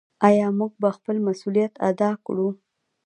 [0.27, 2.47] آیا موږ به خپل مسوولیت ادا کړو؟